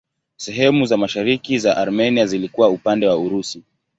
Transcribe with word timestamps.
Sehemu 0.37 0.85
za 0.85 0.97
mashariki 0.97 1.57
za 1.59 1.77
Armenia 1.77 2.25
zilikuwa 2.25 2.69
upande 2.69 3.07
wa 3.07 3.17
Urusi. 3.17 3.63